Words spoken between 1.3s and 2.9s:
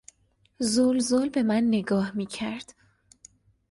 من نگاه میکرد.